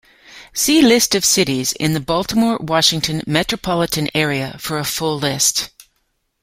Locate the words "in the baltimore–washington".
1.73-3.21